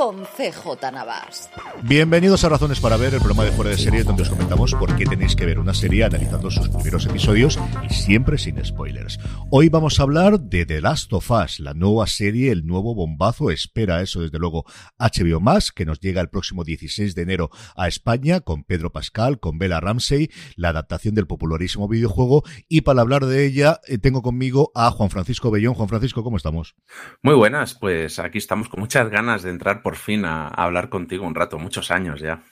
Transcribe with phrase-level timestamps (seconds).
[0.00, 1.50] con CJ Navas.
[1.82, 4.96] Bienvenidos a Razones para Ver, el programa de Fuera de Series donde os comentamos por
[4.96, 9.18] qué tenéis que ver una serie analizando sus primeros episodios y siempre sin spoilers.
[9.50, 13.50] Hoy vamos a hablar de The Last of Us, la nueva serie, el nuevo bombazo,
[13.50, 14.64] espera eso desde luego
[14.98, 19.38] HBO Más, que nos llega el próximo 16 de enero a España con Pedro Pascal,
[19.38, 24.22] con Bella Ramsey, la adaptación del popularísimo videojuego y para hablar de ella eh, tengo
[24.22, 25.74] conmigo a Juan Francisco Bellón.
[25.74, 26.74] Juan Francisco, ¿cómo estamos?
[27.20, 30.88] Muy buenas, pues aquí estamos con muchas ganas de entrar por fin a, a hablar
[30.88, 32.42] contigo un rato, muchos años ya.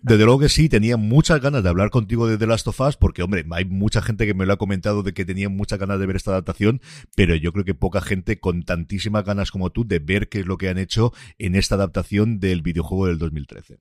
[0.00, 2.96] Desde luego que sí, tenía muchas ganas de hablar contigo de The Last of Us,
[2.96, 6.00] porque, hombre, hay mucha gente que me lo ha comentado de que tenía muchas ganas
[6.00, 6.80] de ver esta adaptación,
[7.14, 10.46] pero yo creo que poca gente con tantísimas ganas como tú de ver qué es
[10.46, 13.78] lo que han hecho en esta adaptación del videojuego del 2013.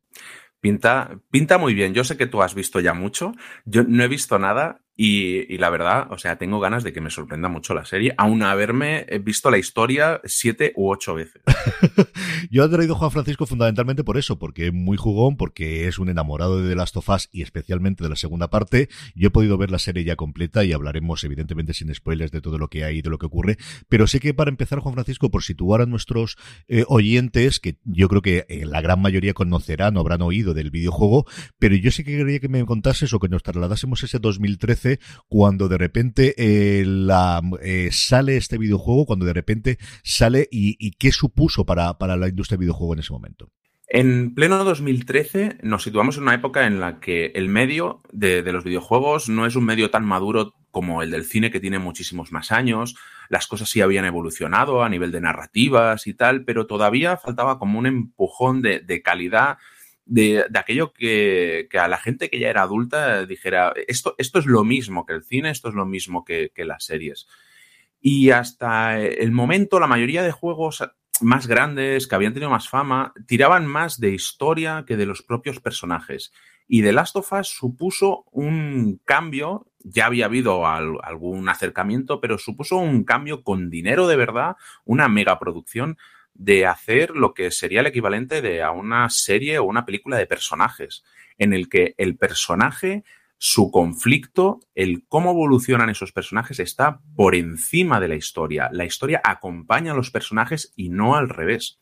[0.59, 1.93] Pinta, pinta muy bien.
[1.93, 3.33] Yo sé que tú has visto ya mucho.
[3.65, 7.01] Yo no he visto nada y, y, la verdad, o sea, tengo ganas de que
[7.01, 11.41] me sorprenda mucho la serie, aún haberme visto la historia siete u ocho veces.
[12.51, 15.97] Yo he traído a Juan Francisco fundamentalmente por eso, porque es muy jugón, porque es
[15.97, 18.89] un enamorado de The Last of Us y especialmente de la segunda parte.
[19.15, 22.59] Yo he podido ver la serie ya completa y hablaremos evidentemente sin spoilers de todo
[22.59, 23.57] lo que hay y de lo que ocurre.
[23.89, 28.09] Pero sé que para empezar, Juan Francisco, por situar a nuestros eh, oyentes, que yo
[28.09, 31.25] creo que eh, la gran mayoría conocerán o habrán oído del videojuego,
[31.57, 34.82] pero yo sí que quería que me contases o que nos trasladásemos ese 2013
[35.27, 36.85] cuando de repente eh,
[37.61, 42.29] eh, sale este videojuego, cuando de repente sale y, y qué supuso para, para la
[42.29, 43.51] industria del videojuego en ese momento.
[43.87, 48.51] En pleno 2013 nos situamos en una época en la que el medio de, de,
[48.51, 52.31] los videojuegos no es un medio tan maduro como el del cine que tiene muchísimos
[52.31, 52.95] más años.
[53.29, 57.77] Las cosas sí habían evolucionado a nivel de narrativas y tal, pero todavía faltaba como
[57.77, 59.57] un empujón de, de calidad
[60.05, 64.45] de, aquello que, que, a la gente que ya era adulta dijera, esto, esto es
[64.45, 67.27] lo mismo que el cine, esto es lo mismo que, las series.
[68.01, 70.83] Y hasta el momento la mayoría de juegos
[71.21, 75.59] más grandes, que habían tenido más fama, tiraban más de historia que de los propios
[75.59, 76.33] personajes.
[76.67, 82.37] Y The Last of Us supuso un cambio, ya había habido al, algún acercamiento, pero
[82.37, 85.97] supuso un cambio con dinero de verdad, una megaproducción
[86.33, 90.27] de hacer lo que sería el equivalente de a una serie o una película de
[90.27, 91.03] personajes,
[91.37, 93.03] en el que el personaje,
[93.37, 98.69] su conflicto, el cómo evolucionan esos personajes está por encima de la historia.
[98.71, 101.79] La historia acompaña a los personajes y no al revés.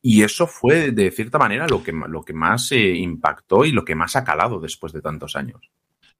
[0.00, 3.84] Y eso fue, de cierta manera, lo que, lo que más eh, impactó y lo
[3.84, 5.70] que más ha calado después de tantos años.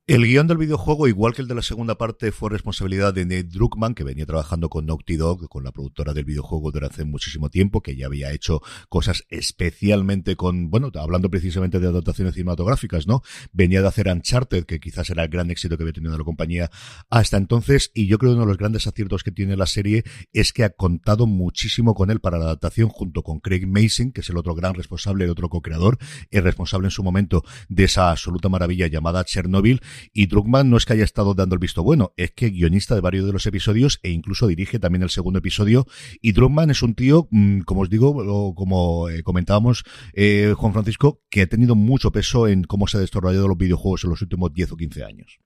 [0.06, 3.44] El guion del videojuego, igual que el de la segunda parte, fue responsabilidad de Nate
[3.44, 7.80] Druckmann, que venía trabajando con Naughty Dog, con la productora del videojuego hace muchísimo tiempo,
[7.80, 8.60] que ya había hecho
[8.90, 13.22] cosas especialmente con, bueno, hablando precisamente de adaptaciones cinematográficas, ¿no?
[13.54, 16.70] Venía de hacer Uncharted, que quizás era el gran éxito que había tenido la compañía
[17.08, 20.04] hasta entonces, y yo creo que uno de los grandes aciertos que tiene la serie
[20.34, 24.20] es que ha contado muchísimo con él para la adaptación, junto con Craig Mason, que
[24.20, 25.96] es el otro gran responsable, el otro co-creador,
[26.30, 29.80] el responsable en su momento de esa absoluta maravilla llamada Chernobyl,
[30.12, 33.00] y Druckmann no es que haya estado dando el visto bueno, es que guionista de
[33.00, 35.86] varios de los episodios e incluso dirige también el segundo episodio.
[36.20, 41.20] Y Druckmann es un tío, mm, como os digo, como eh, comentábamos, eh, Juan Francisco,
[41.30, 44.52] que ha tenido mucho peso en cómo se han desarrollado los videojuegos en los últimos
[44.52, 45.38] 10 o 15 años.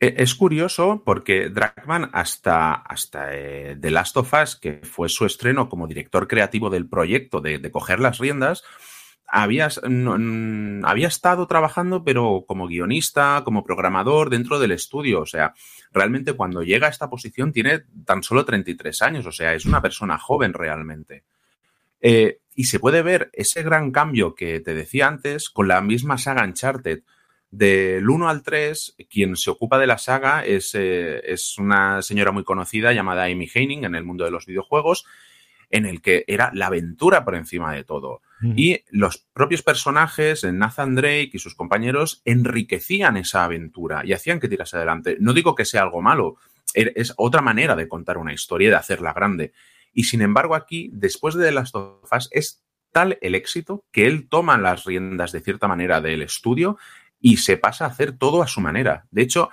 [0.00, 5.24] E, Es curioso porque Dragman hasta, hasta eh, The Last of Us, que fue su
[5.24, 8.64] estreno como director creativo del proyecto de coger las riendas,
[9.36, 15.22] había, no, había estado trabajando, pero como guionista, como programador dentro del estudio.
[15.22, 15.54] O sea,
[15.92, 19.26] realmente cuando llega a esta posición tiene tan solo 33 años.
[19.26, 21.24] O sea, es una persona joven realmente.
[22.00, 26.16] Eh, y se puede ver ese gran cambio que te decía antes con la misma
[26.16, 27.02] saga Uncharted.
[27.50, 32.30] Del 1 al 3, quien se ocupa de la saga es, eh, es una señora
[32.32, 35.06] muy conocida llamada Amy Heining en el mundo de los videojuegos,
[35.70, 38.22] en el que era la aventura por encima de todo.
[38.56, 44.48] Y los propios personajes, Nathan Drake y sus compañeros, enriquecían esa aventura y hacían que
[44.48, 45.16] tirase adelante.
[45.20, 46.36] No digo que sea algo malo,
[46.74, 49.52] es otra manera de contar una historia y de hacerla grande.
[49.92, 54.06] Y sin embargo, aquí, después de The Last of Us, es tal el éxito que
[54.06, 56.78] él toma las riendas de cierta manera del estudio
[57.20, 59.06] y se pasa a hacer todo a su manera.
[59.10, 59.50] De hecho,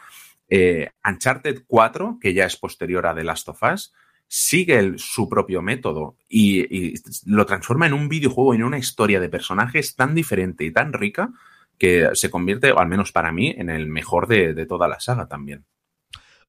[0.49, 3.93] eh, Uncharted 4, que ya es posterior a The Last of Us,
[4.33, 6.93] sigue su propio método y,
[7.25, 11.33] lo transforma en un videojuego, en una historia de personajes tan diferente y tan rica
[11.77, 15.27] que se convierte, al menos para mí, en el mejor de, de toda la saga
[15.27, 15.65] también.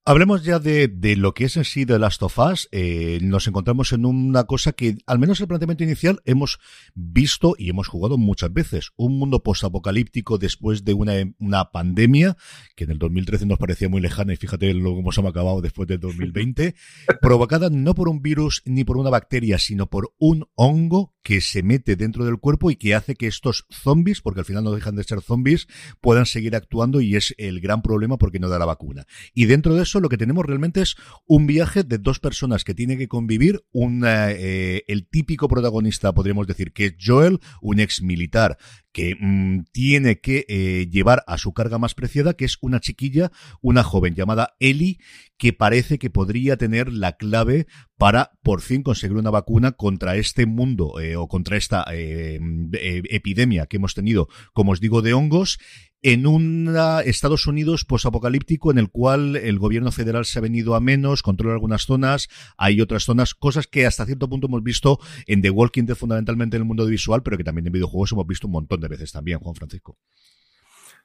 [0.04, 2.68] Hablemos ya de, lo que es en sí The Last of Us.
[2.72, 6.58] Eh, nos encontramos en una cosa que, al menos el planteamiento inicial, hemos
[6.96, 8.90] visto y hemos jugado muchas veces.
[8.96, 12.36] Un mundo postapocalíptico después de una, una pandemia,
[12.74, 15.86] que en el 2013 nos parecía muy lejana y fíjate lo que hemos acabado después
[15.86, 16.74] del 2020,
[17.20, 21.62] provocada no por un virus ni por una bacteria, sino por un hongo que se
[21.62, 24.96] mete dentro del cuerpo y que hace que estos zombies, porque al final no dejan
[24.96, 25.68] de ser zombies,
[26.00, 29.06] puedan seguir actuando y es el gran problema porque no da la vacuna.
[29.32, 30.96] Y dentro de eso lo que tenemos realmente es
[31.26, 36.72] un viaje de dos personas que tienen que convivir, eh, el típico protagonista, podríamos decir,
[36.72, 38.58] que es Joel, un ex militar
[38.92, 43.32] que mm, tiene que eh, llevar a su carga más preciada, que es una chiquilla,
[43.60, 44.98] una joven llamada Ellie,
[45.38, 47.66] que parece que podría tener la clave
[47.96, 53.76] para por fin conseguir una vacuna contra este mundo eh, o contra esta epidemia que
[53.76, 55.58] hemos tenido, como os digo, de hongos
[56.02, 60.80] en un Estados Unidos posapocalíptico en el cual el gobierno federal se ha venido a
[60.80, 65.42] menos, controla algunas zonas, hay otras zonas, cosas que hasta cierto punto hemos visto en
[65.42, 68.48] The Walking Dead fundamentalmente en el mundo visual, pero que también en videojuegos hemos visto
[68.48, 69.96] un montón de veces también, Juan Francisco.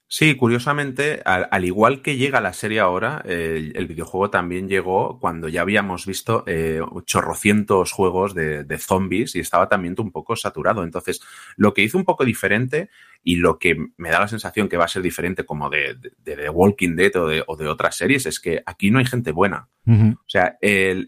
[0.09, 5.61] Sí, curiosamente, al, igual que llega la serie ahora, el, videojuego también llegó cuando ya
[5.61, 10.85] habíamos visto eh, chorrocientos juegos de, zombies y estaba también un poco saturado.
[10.85, 11.21] Entonces,
[11.57, 12.89] lo que hizo un poco diferente
[13.21, 16.49] y lo que me da la sensación que va a ser diferente como de, The
[16.51, 19.67] Walking Dead o de, otras series es que aquí no hay gente buena.
[19.85, 20.57] O sea,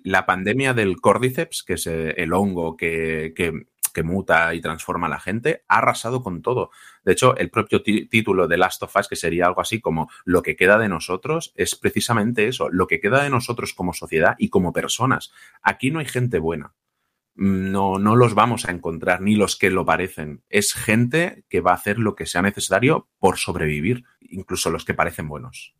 [0.03, 3.51] la pandemia del Cordyceps, que es eh, el hongo que, que
[4.03, 6.71] muta y transforma a la gente, ha arrasado con todo.
[7.03, 10.41] De hecho, el propio título de Last of Us, que sería algo así como lo
[10.41, 14.49] que queda de nosotros, es precisamente eso, lo que queda de nosotros como sociedad y
[14.49, 15.31] como personas.
[15.61, 16.73] Aquí no hay gente buena.
[17.35, 20.43] No, no los vamos a encontrar, ni los que lo parecen.
[20.49, 24.93] Es gente que va a hacer lo que sea necesario por sobrevivir, incluso los que
[24.93, 25.73] parecen buenos.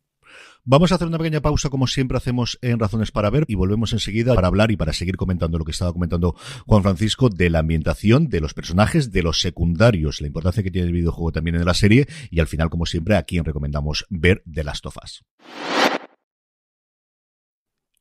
[0.64, 3.92] Vamos a hacer una pequeña pausa como siempre hacemos en Razones para Ver y volvemos
[3.92, 6.36] enseguida para hablar y para seguir comentando lo que estaba comentando
[6.66, 10.88] Juan Francisco de la ambientación, de los personajes, de los secundarios, la importancia que tiene
[10.88, 14.42] el videojuego también en la serie y al final como siempre a quien recomendamos ver
[14.44, 15.24] de las tofas.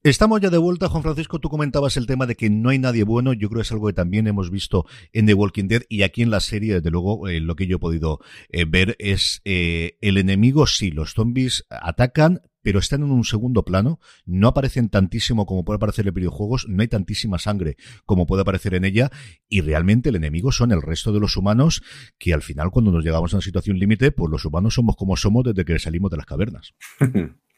[0.10, 1.38] Estamos ya de vuelta, Juan Francisco.
[1.38, 3.32] Tú comentabas el tema de que no hay nadie bueno.
[3.32, 6.24] Yo creo que es algo que también hemos visto en The Walking Dead y aquí
[6.24, 8.20] en la serie, desde luego, eh, lo que yo he podido
[8.50, 10.66] eh, ver es eh, el enemigo.
[10.66, 15.76] Sí, los zombies atacan, pero están en un segundo plano, no aparecen tantísimo como puede
[15.76, 19.12] aparecer en videojuegos, no hay tantísima sangre como puede aparecer en ella,
[19.48, 21.84] y realmente el enemigo son el resto de los humanos,
[22.18, 25.16] que al final cuando nos llegamos a una situación límite, pues los humanos somos como
[25.16, 26.74] somos desde que salimos de las cavernas.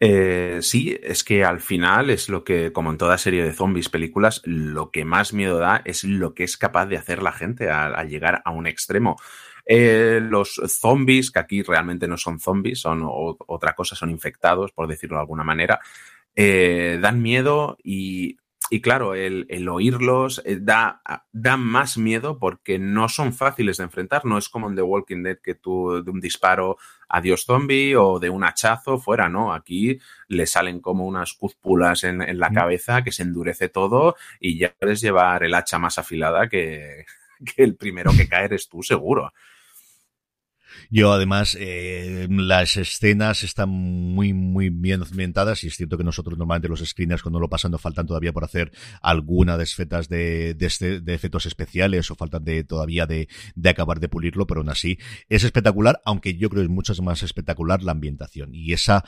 [0.00, 3.88] Eh, sí, es que al final es lo que, como en toda serie de zombies,
[3.88, 7.70] películas, lo que más miedo da es lo que es capaz de hacer la gente
[7.70, 9.16] al, llegar a un extremo.
[9.66, 14.86] Eh, los zombies, que aquí realmente no son zombies, son otra cosa, son infectados, por
[14.86, 15.80] decirlo de alguna manera,
[16.36, 18.38] eh, dan miedo y
[18.70, 21.00] y claro, el, oírlos eh, da,
[21.32, 24.24] da, más miedo porque no son fáciles de enfrentar.
[24.24, 26.76] No es como en The Walking Dead que tú de un disparo
[27.08, 29.54] adiós zombie o de un hachazo fuera, ¿no?
[29.54, 29.98] Aquí
[30.28, 35.00] le salen como unas cúspulas en, la cabeza que se endurece todo y ya puedes
[35.00, 37.06] llevar el hacha más afilada que,
[37.56, 39.32] que el primero que cae eres tú, seguro.
[40.90, 46.38] Yo además, eh, las escenas están muy, muy bien ambientadas y es cierto que nosotros
[46.38, 48.72] normalmente los screeners cuando lo pasan nos faltan todavía por hacer
[49.02, 54.00] alguna de esfetas de, este, de efectos especiales o faltan de todavía de, de acabar
[54.00, 57.82] de pulirlo, pero aún así es espectacular, aunque yo creo que es mucho más espectacular
[57.82, 58.54] la ambientación.
[58.54, 59.04] Y esa,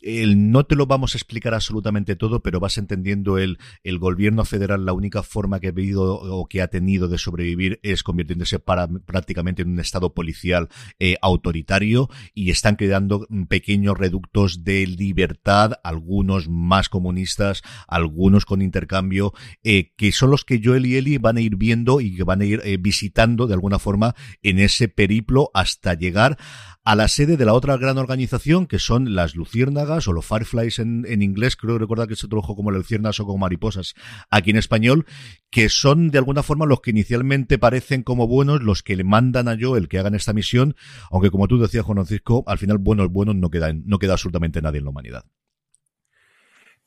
[0.00, 4.44] el, no te lo vamos a explicar absolutamente todo, pero vas entendiendo el, el gobierno
[4.44, 8.58] federal, la única forma que ha vivido o que ha tenido de sobrevivir es convirtiéndose
[8.58, 15.72] para, prácticamente en un estado policial eh, autoritario y están creando pequeños reductos de libertad,
[15.82, 21.36] algunos más comunistas, algunos con intercambio, eh, que son los que Joel y Eli van
[21.36, 24.88] a ir viendo y que van a ir eh, visitando de alguna forma en ese
[24.88, 26.38] periplo hasta llegar
[26.84, 30.78] a la sede de la otra gran organización que son las luciérnagas o los fireflies
[30.78, 33.94] en, en inglés, creo recordar que se tradujo como luciérnagas o como mariposas
[34.30, 35.06] aquí en español,
[35.50, 39.48] que son de alguna forma los que inicialmente parecen como buenos, los que le mandan
[39.48, 40.76] a Joel que hagan esta misión,
[41.10, 44.62] aunque como tú decías Juan Francisco, al final buenos buenos no queda, no queda absolutamente
[44.62, 45.24] nadie en la humanidad.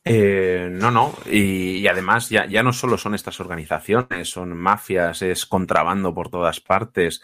[0.04, 5.44] Eh, no, no, y, además ya, ya, no solo son estas organizaciones, son mafias, es
[5.44, 7.20] contrabando por todas partes,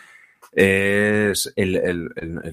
[0.52, 2.10] es el,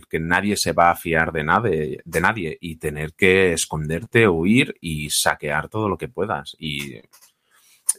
[0.09, 4.75] que nadie se va a fiar de, nadie, de nadie y tener que esconderte, huir
[4.79, 6.55] y saquear todo lo que puedas.
[6.57, 7.01] Y,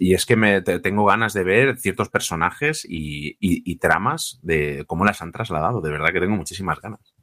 [0.03, 5.05] y es que me tengo ganas de ver ciertos personajes y, y, tramas de cómo
[5.05, 5.81] las han trasladado.
[5.81, 7.15] De verdad que tengo muchísimas ganas.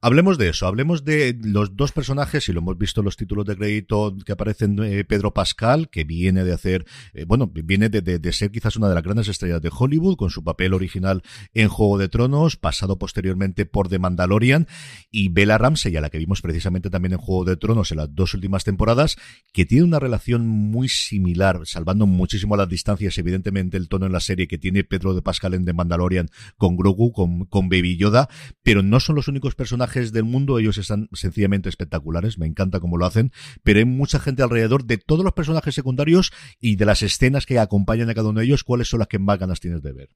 [0.00, 3.44] Hablemos de eso, hablemos de los dos personajes, y lo hemos visto en los títulos
[3.46, 8.32] de crédito que aparecen eh, Pedro Pascal, que viene de hacer, eh, bueno, viene de,
[8.32, 11.98] ser quizás una de las grandes estrellas de Hollywood, con su papel original en Juego
[11.98, 14.68] de Tronos, pasado posteriormente por The Mandalorian,
[15.10, 18.14] y Bella Ramsey, a la que vimos precisamente también en Juego de Tronos en las
[18.14, 19.16] dos últimas temporadas,
[19.52, 24.20] que tiene una relación muy similar, salvando muchísimo las distancias, evidentemente el tono en la
[24.20, 28.28] serie que tiene Pedro de Pascal en The Mandalorian con Grogu, con, con Baby Yoda,
[28.62, 32.96] pero no son los únicos personajes del mundo, ellos están sencillamente espectaculares, me encanta cómo
[32.96, 37.02] lo hacen, pero hay mucha gente alrededor de todos los personajes secundarios y de las
[37.02, 39.82] escenas que acompañan a cada uno de ellos, ¿cuáles son las que más ganas tienes
[39.82, 40.08] de ver?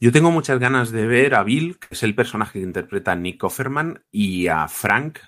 [0.00, 3.44] Yo tengo muchas ganas de ver a Bill, que es el personaje que interpreta Nick
[3.44, 5.18] Offerman, y a Frank,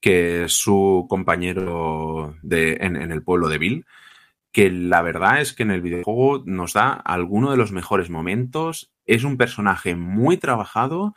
[0.00, 3.86] que es su compañero de, en, en el pueblo de Bill
[4.56, 8.90] que la verdad es que en el videojuego nos da alguno de los mejores momentos.
[9.04, 11.14] Es un personaje muy trabajado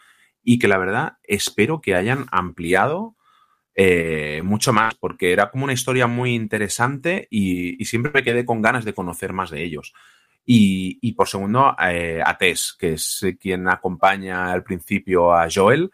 [0.50, 3.16] y que la verdad espero que hayan ampliado
[3.76, 8.60] eh, mucho más, porque era como una historia muy interesante y, siempre me quedé con
[8.60, 9.94] ganas de conocer más de ellos.
[10.44, 15.92] Y, por segundo, eh, a Tess, que es quien acompaña al principio a Joel,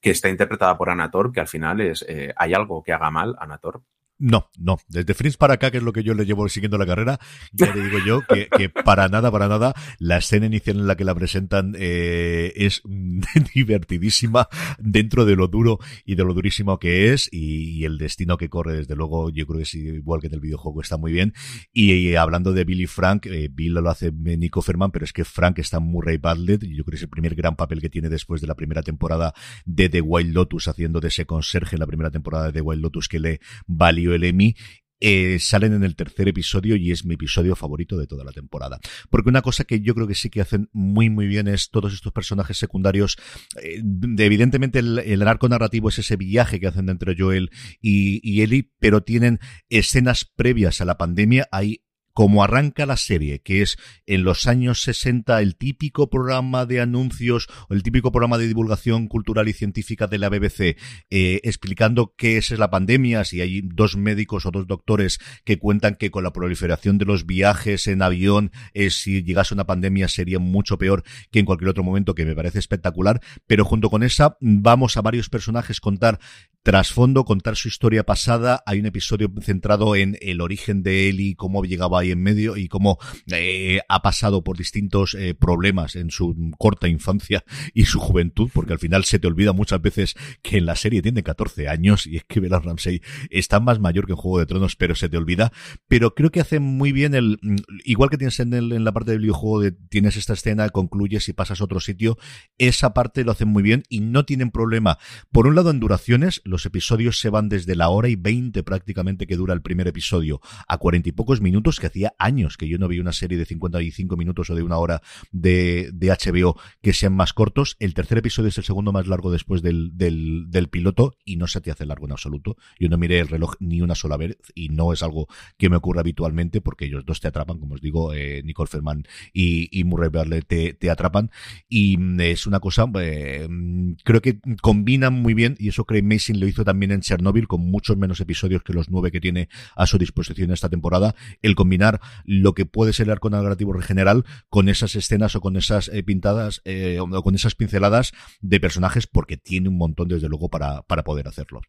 [0.00, 3.34] que está interpretada por Anator, que al final es, eh, hay algo que haga mal,
[3.40, 3.82] Anator.
[4.18, 4.78] No, no.
[4.88, 7.20] Desde Fringe para acá, que es lo que yo le llevo siguiendo la carrera,
[7.52, 11.04] ya le digo yo que, para nada, para nada, la escena inicial en la que
[11.04, 12.82] la presentan eh, es
[13.54, 18.48] divertidísima dentro de lo duro y de lo durísimo que es y, el destino que
[18.48, 21.34] corre, desde luego, yo creo que es igual que en el videojuego está muy bien.
[21.72, 25.58] Y, hablando de Billy Frank, eh, Bill lo hace Nico Ferman, pero es que Frank
[25.58, 28.40] está Murray Bartlett, y yo creo que es el primer gran papel que tiene después
[28.40, 29.34] de la primera temporada
[29.66, 32.82] de The Wild Lotus, haciendo de ese conserje en la primera temporada de The Wild
[32.82, 34.54] Lotus que le valió el Emmy,
[34.98, 38.80] eh, salen en el tercer episodio y es mi episodio favorito de toda la temporada.
[39.10, 41.92] Porque una cosa que yo creo que sí que hacen muy muy bien es todos
[41.92, 43.18] estos personajes secundarios.
[43.62, 43.82] Eh,
[44.18, 49.02] evidentemente el, arco narrativo es ese viaje que hacen entre Joel y, y Ellie, pero
[49.02, 51.46] tienen escenas previas a la pandemia.
[51.52, 51.82] Hay
[52.16, 57.46] como arranca la serie, que es en los años 60 el típico programa de anuncios
[57.68, 60.78] o el típico programa de divulgación cultural y científica de la BBC,
[61.10, 65.94] eh, explicando qué es la pandemia, si hay dos médicos o dos doctores que cuentan
[65.94, 70.38] que con la proliferación de los viajes en avión, eh, si llegase una pandemia sería
[70.38, 74.38] mucho peor que en cualquier otro momento, que me parece espectacular, pero junto con esa
[74.40, 76.18] vamos a varios personajes contar
[76.62, 78.62] trasfondo, contar su historia pasada.
[78.66, 82.68] Hay un episodio centrado en el origen de él y cómo llegaba en medio y
[82.68, 82.98] cómo
[83.32, 87.44] eh, ha pasado por distintos eh, problemas en su corta infancia
[87.74, 91.02] y su juventud, porque al final se te olvida muchas veces que en la serie
[91.02, 94.46] tiene 14 años y es que Bella Ramsey está más mayor que en Juego de
[94.46, 95.52] Tronos, pero se te olvida.
[95.88, 97.38] Pero creo que hace muy bien el,
[97.84, 101.28] igual que tienes en, el, en la parte del videojuego de tienes esta escena, concluyes
[101.28, 102.18] y pasas a otro sitio,
[102.58, 104.98] esa parte lo hacen muy bien y no tienen problema.
[105.30, 109.26] Por un lado en duraciones, los episodios se van desde la hora y veinte prácticamente
[109.26, 112.78] que dura el primer episodio a cuarenta y pocos minutos, que hacía años que yo
[112.78, 115.00] no vi una serie de 55 minutos o de una hora
[115.32, 117.76] de, de HBO que sean más cortos.
[117.80, 121.46] El tercer episodio es el segundo más largo después del, del, del piloto y no
[121.46, 122.56] se te hace largo en absoluto.
[122.78, 125.26] Yo no miré el reloj ni una sola vez y no es algo
[125.56, 129.04] que me ocurra habitualmente porque ellos dos te atrapan, como os digo, eh, Nicole Ferman
[129.32, 131.30] y, y Murray Bartlett te, te, atrapan
[131.68, 136.02] y mm, es una cosa, eh, mm, creo que combinan muy bien y eso Craig
[136.02, 139.48] Mason lo hizo también en Chernobyl, con muchos menos episodios que los nueve que tiene
[139.74, 141.85] a su disposición esta temporada, el combinar
[142.24, 146.02] lo que puede ser el arco narrativo general con esas escenas o con esas eh,
[146.02, 150.82] pintadas eh, o con esas pinceladas de personajes, porque tiene un montón, desde luego, para,
[150.82, 151.60] para poder hacerlo.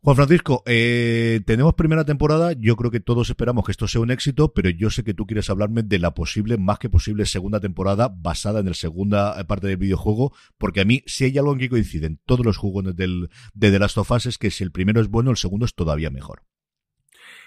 [0.00, 4.12] Juan Francisco, eh, tenemos primera temporada, yo creo que todos esperamos que esto sea un
[4.12, 7.58] éxito, pero yo sé que tú quieres hablarme de la posible, más que posible, segunda
[7.58, 11.58] temporada basada en la segunda parte del videojuego, porque a mí, si hay algo en
[11.58, 14.70] que coinciden todos los jugones del, de The Last of Us, es que si el
[14.70, 16.44] primero es bueno, el segundo es todavía mejor.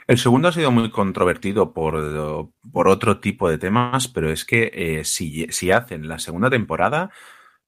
[0.08, 4.72] El segundo ha sido muy controvertido por, por otro tipo de temas, pero es que
[4.74, 7.12] eh, si, si, hacen la segunda temporada,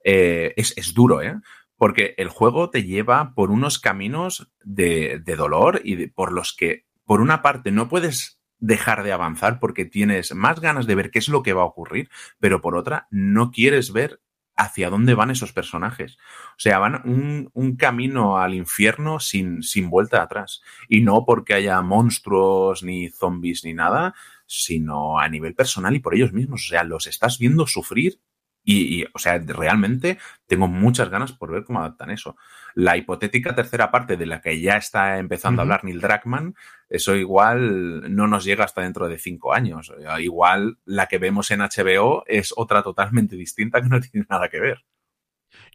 [0.03, 1.35] eh, es, es duro, ¿eh?
[1.77, 7.21] porque el juego te lleva por unos caminos de, dolor y por los que, por
[7.21, 11.27] una parte, no puedes dejar de avanzar porque tienes más ganas de ver qué es
[11.27, 12.09] lo que va a ocurrir,
[12.39, 14.21] pero por otra, no quieres ver
[14.55, 16.17] hacia dónde van esos personajes.
[16.51, 20.61] O sea, van un, un camino al infierno sin, sin vuelta atrás.
[20.87, 24.13] Y no porque haya monstruos, ni zombies, ni nada,
[24.45, 26.65] sino a nivel personal y por ellos mismos.
[26.65, 28.19] O sea, los estás viendo sufrir
[28.63, 30.17] y, o sea, realmente
[30.47, 32.35] tengo muchas ganas por ver cómo adaptan eso.
[32.75, 36.55] La hipotética tercera parte de la que ya está empezando a hablar Neil Druckmann,
[36.89, 39.91] eso igual no nos llega hasta dentro de cinco años.
[40.19, 44.59] Igual la que vemos en HBO es otra totalmente distinta que no tiene nada que
[44.59, 44.83] ver.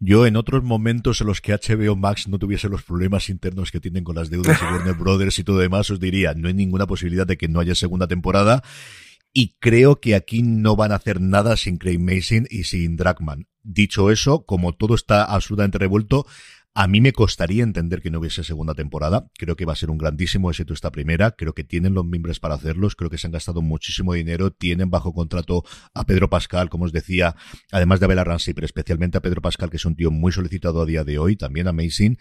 [0.00, 3.80] Yo en otros momentos en los que HBO Max no tuviese los problemas internos que
[3.80, 6.87] tienen con las deudas y Warner Brothers y todo demás, os diría, no hay ninguna
[6.87, 8.62] posibilidad de que no haya segunda temporada.
[9.40, 13.47] Y creo que aquí no van a hacer nada sin Craig Mason y sin Dragman.
[13.62, 16.26] Dicho eso, como todo está absolutamente revuelto,
[16.75, 19.30] a mí me costaría entender que no hubiese segunda temporada.
[19.38, 21.37] Creo que va a ser un grandísimo éxito esta primera.
[21.37, 22.97] Creo que tienen los miembros para hacerlos.
[22.97, 24.50] Creo que se han gastado muchísimo dinero.
[24.50, 25.62] Tienen bajo contrato
[25.95, 27.37] a Pedro Pascal, como os decía,
[27.71, 30.33] además de a Bella Ramsey, pero especialmente a Pedro Pascal, que es un tío muy
[30.33, 31.37] solicitado a día de hoy.
[31.37, 32.18] También a Amazing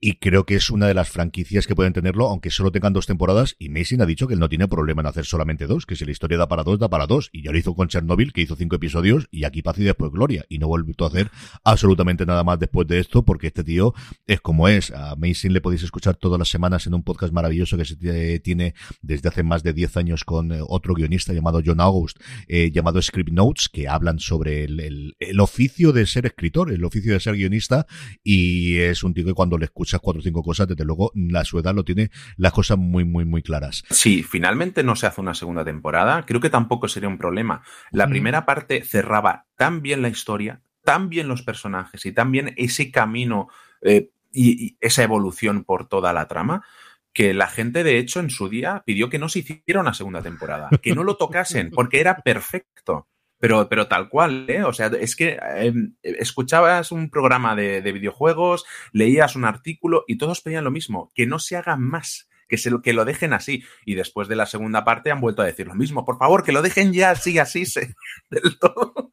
[0.00, 3.06] y creo que es una de las franquicias que pueden tenerlo, aunque solo tengan dos
[3.06, 5.96] temporadas, y Mason ha dicho que él no tiene problema en hacer solamente dos, que
[5.96, 8.32] si la historia da para dos, da para dos, y ya lo hizo con Chernobyl,
[8.32, 11.30] que hizo cinco episodios, y aquí paz y después gloria, y no vuelto a hacer
[11.64, 13.94] absolutamente nada más después de esto, porque este tío
[14.26, 14.90] es como es.
[14.90, 17.96] A Mason le podéis escuchar todas las semanas en un podcast maravilloso que se
[18.40, 22.70] tiene desde hace más de 10 años con eh, otro guionista llamado John August, eh,
[22.70, 27.20] llamado Script Notes, que hablan sobre el, el oficio de ser escritor, el oficio de
[27.20, 27.86] ser guionista,
[28.22, 31.44] y es un tío que cuando le escucha cuatro o cinco cosas, desde luego la
[31.44, 33.84] ciudad lo tiene las cosas muy, muy, muy claras.
[33.90, 37.62] Si finalmente no se hace una segunda temporada, creo que tampoco sería un problema.
[37.90, 42.54] La primera parte cerraba tan bien la historia, tan bien los personajes y tan bien
[42.56, 43.48] ese camino
[43.82, 46.64] eh, y, esa evolución por toda la trama
[47.12, 50.20] que la gente, de hecho, en su día pidió que no se hiciera una segunda
[50.20, 53.08] temporada, que no lo tocasen, porque era perfecto.
[53.38, 54.62] Pero, pero tal cual, ¿eh?
[54.62, 60.40] O sea, es que em, escuchabas un programa de, videojuegos, leías un artículo y todos
[60.40, 63.64] pedían lo mismo, que no se haga más, que, se, que lo dejen así.
[63.84, 66.04] Y después de la segunda parte han vuelto a decir lo mismo.
[66.04, 67.94] Por favor, que lo dejen ya así, así, se,
[68.30, 69.10] del todo.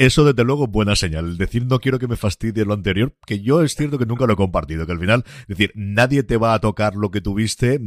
[0.00, 1.36] Eso, desde luego, buena señal.
[1.36, 4.32] Decir no quiero que me fastidie lo anterior, que yo es cierto que nunca lo
[4.32, 7.78] he compartido, que al final, es decir, nadie te va a tocar lo que tuviste,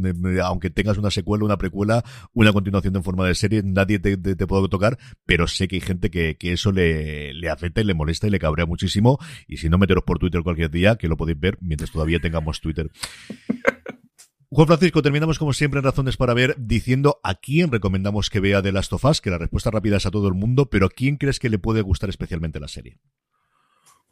[0.43, 2.03] aunque tengas una secuela, una precuela,
[2.33, 5.81] una continuación en forma de serie, nadie te, te, puede tocar, pero sé que hay
[5.81, 9.17] gente que, que eso le, le afecta y le molesta y le cabrea muchísimo.
[9.47, 12.61] Y si no, meteros por Twitter cualquier día, que lo podéis ver mientras todavía tengamos
[12.61, 12.91] Twitter.
[14.55, 18.61] Juan Francisco, terminamos como siempre en Razones para Ver diciendo a quién recomendamos que vea
[18.61, 20.89] The Last of Us, que la respuesta rápida es a todo el mundo, pero ¿a
[20.89, 22.99] quién crees que le puede gustar especialmente la serie?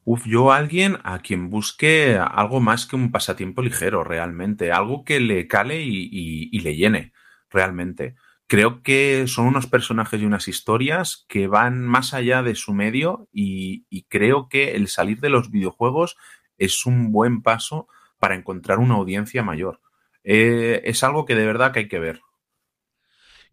[0.04, 5.04] Uf, yo a alguien a quien busque algo más que un pasatiempo ligero, realmente, algo
[5.04, 7.13] que le cale y, le llene,
[7.51, 8.15] realmente.
[8.47, 13.30] Creo que son unos personajes y unas historias que van más allá de su medio
[13.32, 16.17] y creo que el salir de los videojuegos
[16.58, 19.82] es un buen paso para encontrar una audiencia mayor
[20.23, 22.21] eh, es algo que de verdad que hay que ver.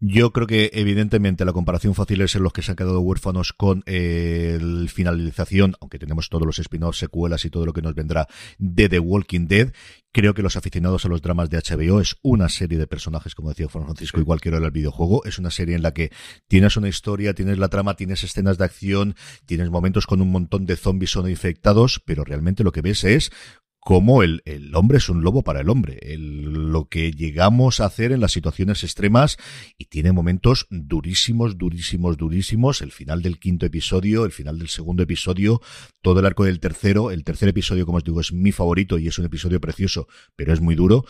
[0.01, 3.51] Yo creo que evidentemente la comparación fácil es en los que se han quedado huérfanos
[3.51, 7.95] con eh, el finalización, aunque tenemos todos los spin-offs, secuelas y todo lo que nos
[7.95, 8.25] vendrá
[8.57, 9.73] de The Walking Dead.
[10.13, 13.49] Creo que los aficionados a los dramas de HBO es una serie de personajes, como
[13.49, 15.25] decía Juan Francisco, igual que era el videojuego.
[15.25, 16.11] Es una serie en la que
[16.47, 20.65] tienes una historia, tienes la trama, tienes escenas de acción, tienes momentos con un montón
[20.65, 23.31] de zombies o infectados, pero realmente lo que ves es
[23.79, 27.85] como el, el, hombre es un lobo para el hombre, el, lo que llegamos a
[27.85, 29.37] hacer en las situaciones extremas
[29.77, 35.03] y tiene momentos durísimos, durísimos, durísimos, el final del quinto episodio, el final del segundo
[35.03, 35.61] episodio,
[36.01, 39.07] todo el arco del tercero, el tercer episodio, como os digo, es mi favorito y
[39.07, 41.05] es un episodio precioso, pero es muy duro.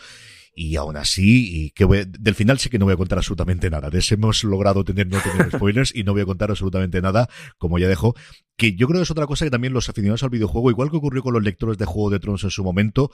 [0.52, 3.88] Y aún así, y que del final sé que no voy a contar absolutamente nada.
[3.88, 7.28] De ese hemos logrado tener no tener spoilers y no voy a contar absolutamente nada,
[7.56, 8.16] como ya dejo,
[8.60, 10.98] que yo creo que es otra cosa que también los aficionados al videojuego, igual que
[10.98, 13.10] ocurrió con los lectores de Juego de Tronos en su momento,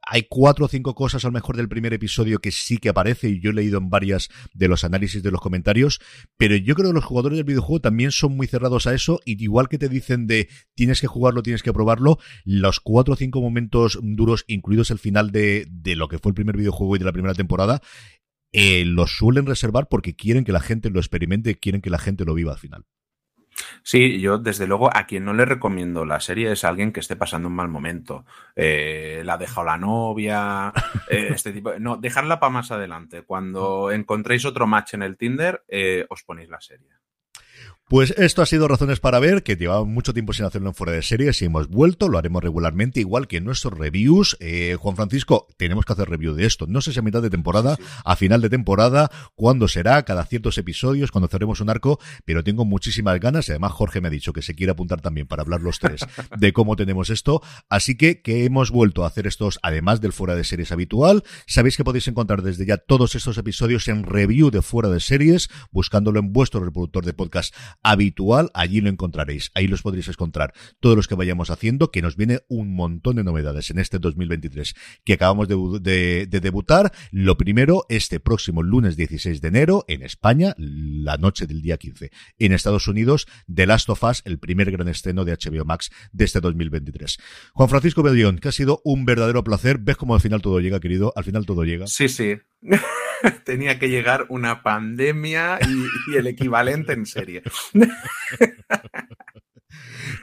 [0.00, 3.38] hay cuatro o cinco cosas al mejor del primer episodio que sí que aparece y
[3.38, 6.00] yo he leído en varias de los análisis de los comentarios,
[6.38, 9.42] pero yo creo que los jugadores del videojuego también son muy cerrados a eso y
[9.44, 13.42] igual que te dicen de tienes que jugarlo, tienes que probarlo, los cuatro o cinco
[13.42, 17.04] momentos duros, incluidos el final de, de lo que fue el primer videojuego y de
[17.04, 17.82] la primera temporada,
[18.52, 22.24] eh, los suelen reservar porque quieren que la gente lo experimente, quieren que la gente
[22.24, 22.86] lo viva al final.
[23.82, 27.16] Sí, yo desde luego a quien no le recomiendo la serie es alguien que esté
[27.16, 28.24] pasando un mal momento.
[28.54, 30.72] Eh, la ha dejado la novia,
[31.10, 31.78] eh, este tipo.
[31.78, 33.22] No, dejarla para más adelante.
[33.22, 36.88] Cuando encontréis otro match en el Tinder, eh, os ponéis la serie.
[37.88, 40.92] Pues esto ha sido Razones para Ver, que llevaba mucho tiempo sin hacerlo en fuera
[40.92, 44.36] de series y hemos vuelto, lo haremos regularmente, igual que en nuestros reviews.
[44.40, 46.66] Eh, Juan Francisco, tenemos que hacer review de esto.
[46.66, 50.58] No sé si a mitad de temporada, a final de temporada, cuándo será, cada ciertos
[50.58, 54.32] episodios, cuando cerremos un arco, pero tengo muchísimas ganas y además Jorge me ha dicho
[54.32, 56.00] que se quiere apuntar también para hablar los tres
[56.36, 57.40] de cómo tenemos esto.
[57.68, 61.22] Así que, que hemos vuelto a hacer estos, además del fuera de series habitual.
[61.46, 65.50] Sabéis que podéis encontrar desde ya todos estos episodios en review de fuera de series,
[65.70, 69.50] buscándolo en vuestro reproductor de podcast habitual, allí lo encontraréis.
[69.54, 73.24] Ahí los podréis encontrar todos los que vayamos haciendo, que nos viene un montón de
[73.24, 76.92] novedades en este 2023 que acabamos de, de debutar.
[77.10, 82.10] Lo primero, este próximo lunes 16 de enero en España, la noche del día 15.
[82.38, 86.24] En Estados Unidos, The Last of Us, el primer gran estreno de HBO Max de
[86.24, 87.18] este 2023.
[87.52, 89.78] Juan Francisco Bellión, que ha sido un verdadero placer.
[89.78, 91.12] ¿Ves cómo al final todo llega, querido?
[91.16, 91.86] Al final todo llega.
[91.86, 92.36] Sí, sí.
[93.44, 97.42] Tenía que llegar una pandemia y, el equivalente en serie.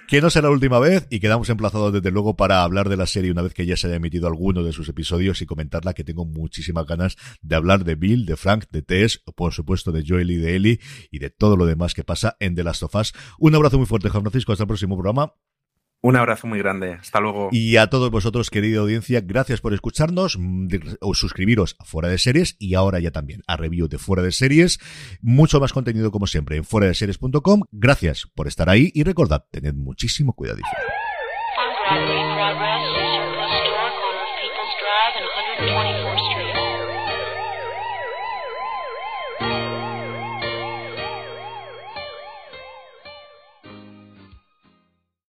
[0.08, 3.06] que no será la última vez y quedamos emplazados desde luego para hablar de la
[3.06, 6.04] serie una vez que ya se haya emitido alguno de sus episodios y comentarla que
[6.04, 10.32] tengo muchísimas ganas de hablar de Bill, de Frank, de Tess, por supuesto de Joel
[10.32, 10.80] y de Ellie
[11.12, 13.14] y de todo lo demás que pasa en The Last of Us.
[13.40, 15.34] Un abrazo muy fuerte, Juan Francisco, hasta el próximo programa.
[16.06, 16.98] Un abrazo muy grande.
[17.00, 17.48] Hasta luego.
[17.54, 20.68] Y a todos vosotros, querida audiencia, gracias por escucharnos, mm,
[21.00, 24.34] o suscribiros a Fuera de Series y ahora ya también a Review de Fuera de
[24.34, 24.80] Series.
[25.22, 27.62] Mucho más contenido como siempre en fuera de series.com.
[27.72, 30.60] Gracias por estar ahí y recordad, tened muchísimo cuidado.